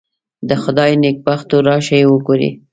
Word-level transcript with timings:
د 0.47 0.49
خدای 0.61 0.91
نېکبختو 1.03 1.55
راشئ 1.67 2.01
وګورئ. 2.07 2.49